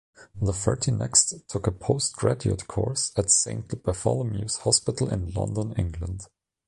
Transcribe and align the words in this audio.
Lafferty 0.39 0.89
next 0.89 1.31
took 1.47 1.67
a 1.67 1.71
post-graduate 1.71 2.65
course 2.67 3.11
at 3.15 3.29
Saint 3.29 3.67
Bartholomew's 3.83 4.55
Hospital 4.57 5.13
in 5.13 5.29
London, 5.29 5.73
England. 5.77 6.25